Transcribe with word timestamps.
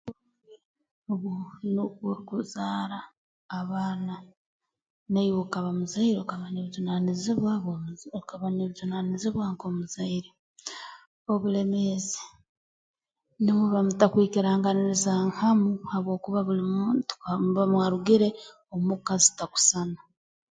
N'obu 1.71 2.03
orukuzaara 2.11 2.99
abaana 3.59 4.15
naiwe 5.11 5.37
okaba 5.45 5.69
muzaire 5.79 6.17
okaba 6.21 6.45
n'obujunaanizibwa 6.49 7.51
bw'omu 7.63 7.91
okaba 8.19 8.45
n'obujunaanizibwa 8.51 9.43
nk'omuzaire 9.53 10.29
obulemeezi 11.31 12.21
numuba 13.43 13.79
mutakwikiranganiriza 13.87 15.11
hamu 15.39 15.69
habwokuba 15.91 16.39
buli 16.47 16.63
muntu 16.75 17.13
ha 17.25 17.33
muba 17.43 17.63
mwarugire 17.71 18.29
omuka 18.75 19.13
zitakusana 19.23 19.99